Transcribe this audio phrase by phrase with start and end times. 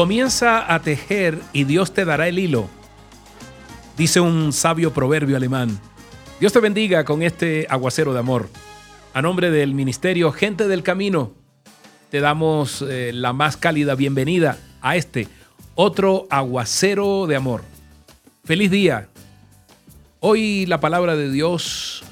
[0.00, 2.70] Comienza a tejer y Dios te dará el hilo,
[3.98, 5.78] dice un sabio proverbio alemán.
[6.40, 8.48] Dios te bendiga con este aguacero de amor.
[9.12, 11.32] A nombre del ministerio Gente del Camino,
[12.08, 15.28] te damos eh, la más cálida bienvenida a este
[15.74, 17.62] otro aguacero de amor.
[18.42, 19.06] Feliz día.
[20.20, 22.04] Hoy la palabra de Dios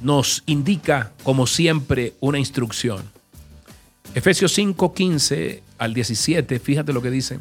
[0.00, 3.11] nos indica, como siempre, una instrucción.
[4.14, 7.40] Efesios 5, 15 al 17, fíjate lo que dice.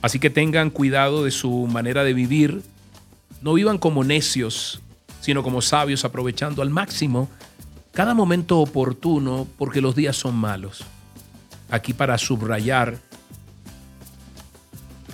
[0.00, 2.62] Así que tengan cuidado de su manera de vivir.
[3.42, 4.80] No vivan como necios,
[5.20, 7.28] sino como sabios, aprovechando al máximo
[7.92, 10.84] cada momento oportuno, porque los días son malos.
[11.70, 12.98] Aquí para subrayar,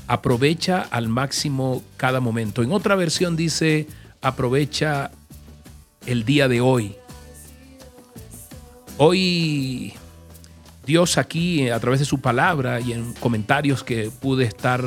[0.06, 2.62] aprovecha al máximo cada momento.
[2.62, 3.88] En otra versión dice,
[4.22, 5.10] aprovecha
[6.06, 6.94] el día de hoy.
[8.96, 9.94] Hoy
[10.88, 14.82] Dios aquí eh, a través de su palabra y en comentarios que pude estar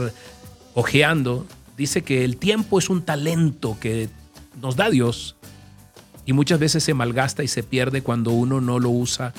[0.73, 1.45] ojeando,
[1.77, 4.09] dice que el tiempo es un talento que
[4.59, 5.35] nos da Dios
[6.25, 9.31] y muchas veces se malgasta y se pierde cuando uno no lo usa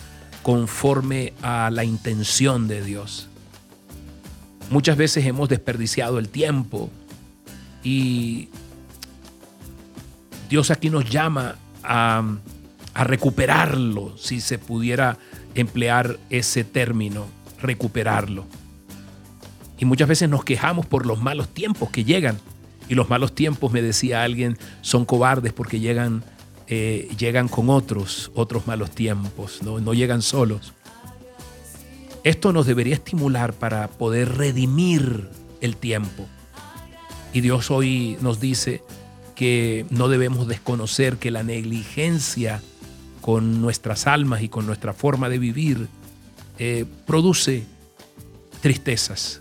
[0.45, 3.27] conforme a la intención de Dios.
[4.71, 6.91] Muchas veces hemos desperdiciado el tiempo
[7.83, 8.51] y
[10.49, 12.23] Dios aquí nos llama a,
[12.95, 15.19] a recuperarlo, si se pudiera
[15.55, 17.27] emplear ese término,
[17.61, 18.45] recuperarlo.
[19.79, 22.39] Y muchas veces nos quejamos por los malos tiempos que llegan.
[22.89, 26.23] Y los malos tiempos, me decía alguien, son cobardes porque llegan,
[26.69, 29.81] eh, llegan con otros, otros malos tiempos, ¿no?
[29.81, 30.73] no llegan solos.
[32.25, 35.29] Esto nos debería estimular para poder redimir
[35.61, 36.27] el tiempo.
[37.33, 38.83] Y Dios hoy nos dice
[39.35, 42.63] que no debemos desconocer que la negligencia
[43.23, 45.89] con nuestras almas y con nuestra forma de vivir,
[46.59, 47.65] eh, produce
[48.61, 49.41] tristezas.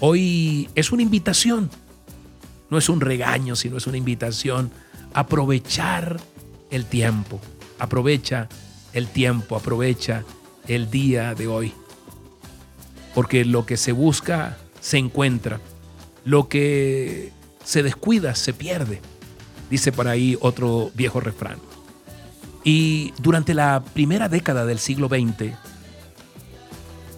[0.00, 1.70] Hoy es una invitación,
[2.70, 4.70] no es un regaño, sino es una invitación
[5.14, 6.20] a aprovechar
[6.70, 7.40] el tiempo.
[7.78, 8.48] Aprovecha
[8.92, 10.22] el tiempo, aprovecha
[10.68, 11.72] el día de hoy.
[13.14, 15.58] Porque lo que se busca se encuentra,
[16.24, 17.32] lo que
[17.64, 19.00] se descuida se pierde,
[19.70, 21.58] dice por ahí otro viejo refrán.
[22.64, 25.52] Y durante la primera década del siglo XX,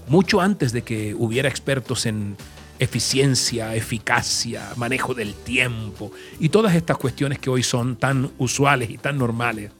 [0.08, 2.36] mucho antes de que hubiera expertos en
[2.80, 8.98] eficiencia, eficacia, manejo del tiempo y todas estas cuestiones que hoy son tan usuales y
[8.98, 9.70] tan normales,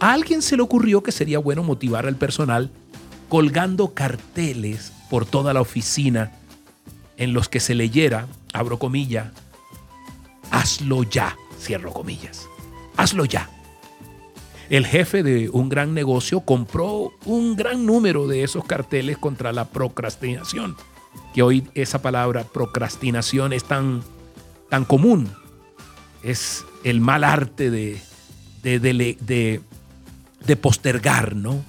[0.00, 2.70] a alguien se le ocurrió que sería bueno motivar al personal
[3.28, 6.32] colgando carteles por toda la oficina
[7.16, 9.32] en los que se leyera, abro comillas,
[10.50, 12.46] hazlo ya, cierro comillas,
[12.96, 13.48] hazlo ya
[14.70, 19.66] el jefe de un gran negocio compró un gran número de esos carteles contra la
[19.66, 20.76] procrastinación,
[21.34, 24.02] que hoy esa palabra procrastinación es tan,
[24.68, 25.30] tan común.
[26.22, 28.00] Es el mal arte de,
[28.62, 29.60] de, de,
[30.44, 31.64] de postergar, ¿no?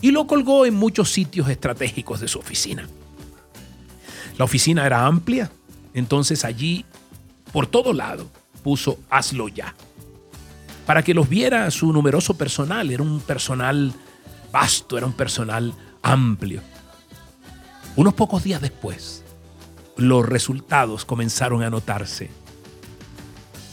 [0.00, 2.88] Y lo colgó en muchos sitios estratégicos de su oficina.
[4.38, 5.50] La oficina era amplia,
[5.92, 6.84] entonces allí,
[7.52, 8.30] por todo lado,
[8.62, 9.74] puso hazlo ya
[10.88, 12.90] para que los viera su numeroso personal.
[12.90, 13.92] Era un personal
[14.50, 16.62] vasto, era un personal amplio.
[17.94, 19.22] Unos pocos días después,
[19.98, 22.30] los resultados comenzaron a notarse.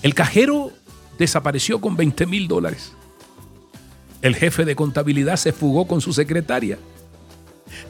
[0.03, 0.73] El cajero
[1.17, 2.91] desapareció con 20 mil dólares.
[4.21, 6.77] El jefe de contabilidad se fugó con su secretaria.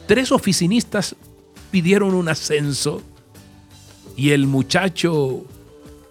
[0.06, 1.16] Tres oficinistas
[1.72, 3.02] pidieron un ascenso
[4.16, 5.42] y el muchacho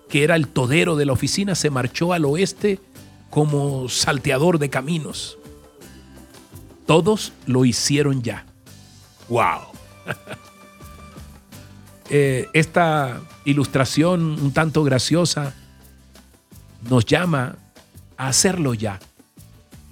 [0.10, 2.82] que era el todero de la oficina se marchó al oeste
[3.36, 5.38] como salteador de caminos.
[6.86, 8.46] Todos lo hicieron ya.
[9.30, 9.60] ¡Wow!
[12.12, 15.56] Eh, esta ilustración un tanto graciosa
[16.88, 17.56] nos llama
[18.16, 19.00] a hacerlo ya.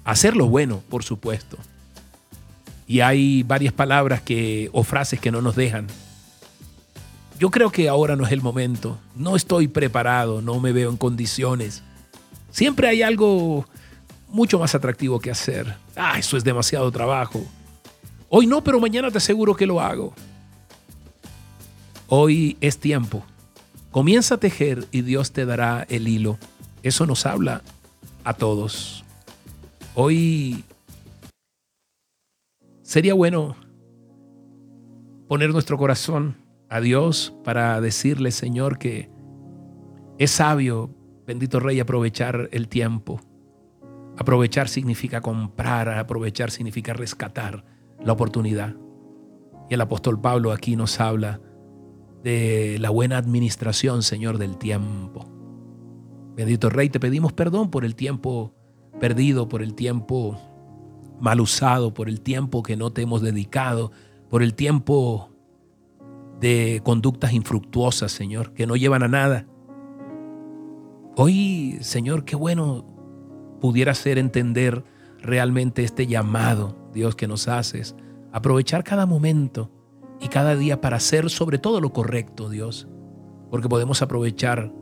[0.04, 1.58] A hacerlo bueno, por supuesto.
[2.86, 5.88] Y hay varias palabras que, o frases que no nos dejan.
[7.40, 8.96] Yo creo que ahora no es el momento.
[9.16, 11.82] No estoy preparado, no me veo en condiciones
[12.54, 13.66] Siempre hay algo
[14.28, 15.74] mucho más atractivo que hacer.
[15.96, 17.44] Ah, eso es demasiado trabajo.
[18.28, 20.14] Hoy no, pero mañana te aseguro que lo hago.
[22.06, 23.24] Hoy es tiempo.
[23.90, 26.38] Comienza a tejer y Dios te dará el hilo.
[26.84, 27.62] Eso nos habla
[28.22, 29.04] a todos.
[29.96, 30.62] Hoy
[32.82, 33.56] sería bueno
[35.26, 36.36] poner nuestro corazón
[36.68, 39.10] a Dios para decirle, Señor, que
[40.20, 40.94] es sabio
[41.26, 43.20] Bendito Rey, aprovechar el tiempo.
[44.16, 47.64] Aprovechar significa comprar, aprovechar significa rescatar
[48.02, 48.76] la oportunidad.
[49.68, 51.40] Y el apóstol Pablo aquí nos habla
[52.22, 55.30] de la buena administración, Señor, del tiempo.
[56.36, 58.54] Bendito Rey, te pedimos perdón por el tiempo
[59.00, 60.38] perdido, por el tiempo
[61.20, 63.92] mal usado, por el tiempo que no te hemos dedicado,
[64.28, 65.30] por el tiempo
[66.40, 69.46] de conductas infructuosas, Señor, que no llevan a nada.
[71.16, 72.84] Hoy, Señor, qué bueno
[73.60, 74.84] pudiera ser entender
[75.20, 77.94] realmente este llamado, Dios, que nos haces,
[78.32, 79.70] aprovechar cada momento
[80.20, 82.88] y cada día para hacer sobre todo lo correcto, Dios,
[83.48, 84.72] porque podemos aprovechar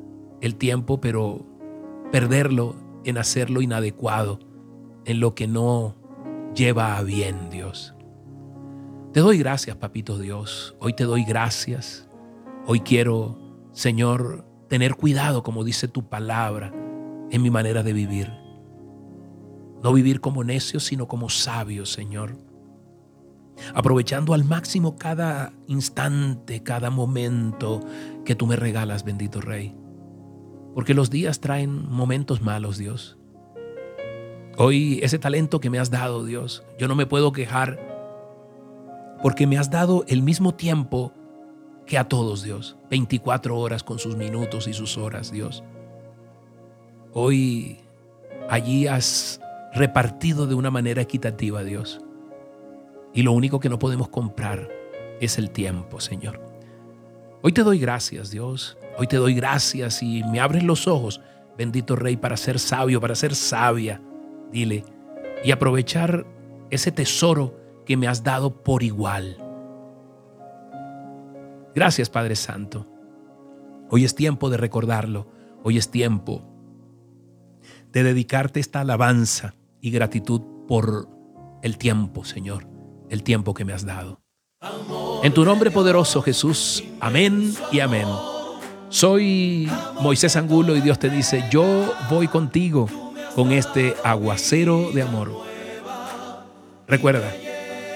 [0.40, 1.46] el tiempo, pero
[2.10, 4.38] perderlo en hacerlo inadecuado,
[5.04, 5.96] en lo que no
[6.54, 7.94] lleva a bien, Dios.
[9.12, 10.74] Te doy gracias, papito Dios.
[10.80, 12.08] Hoy te doy gracias.
[12.66, 13.38] Hoy quiero,
[13.72, 16.72] Señor, tener cuidado, como dice tu palabra,
[17.30, 18.32] en mi manera de vivir.
[19.82, 22.38] No vivir como necio, sino como sabio, Señor.
[23.74, 27.80] Aprovechando al máximo cada instante, cada momento
[28.24, 29.76] que tú me regalas, bendito Rey.
[30.74, 33.18] Porque los días traen momentos malos, Dios.
[34.56, 37.78] Hoy ese talento que me has dado, Dios, yo no me puedo quejar
[39.22, 41.12] porque me has dado el mismo tiempo
[41.86, 42.76] que a todos, Dios.
[42.90, 45.62] 24 horas con sus minutos y sus horas, Dios.
[47.12, 47.78] Hoy
[48.48, 49.40] allí has
[49.74, 52.00] repartido de una manera equitativa, Dios.
[53.14, 54.68] Y lo único que no podemos comprar
[55.20, 56.40] es el tiempo, Señor.
[57.42, 58.78] Hoy te doy gracias, Dios.
[58.98, 61.20] Hoy te doy gracias y me abres los ojos,
[61.56, 64.00] bendito Rey, para ser sabio, para ser sabia,
[64.50, 64.84] dile,
[65.42, 66.26] y aprovechar
[66.70, 69.41] ese tesoro que me has dado por igual.
[71.74, 72.86] Gracias, Padre Santo.
[73.90, 75.28] Hoy es tiempo de recordarlo.
[75.62, 76.48] Hoy es tiempo
[77.92, 81.08] de dedicarte esta alabanza y gratitud por
[81.62, 82.66] el tiempo, Señor,
[83.10, 84.20] el tiempo que me has dado.
[85.22, 86.82] En tu nombre poderoso, Jesús.
[87.00, 88.06] Amén y amén.
[88.88, 89.70] Soy
[90.00, 92.88] Moisés Angulo y Dios te dice, yo voy contigo
[93.34, 95.32] con este aguacero de amor.
[96.86, 97.32] Recuerda,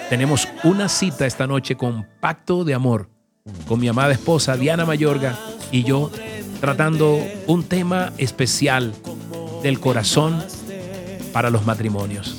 [0.09, 3.16] tenemos una cita esta noche con Pacto de Amor
[3.67, 5.39] con mi amada esposa Diana Mayorga
[5.71, 6.11] y yo
[6.61, 8.95] tratando un tema especial
[9.63, 10.43] del corazón
[11.33, 12.35] para los matrimonios.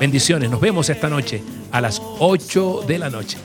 [0.00, 3.38] Bendiciones, nos vemos esta noche a las 8 de la noche.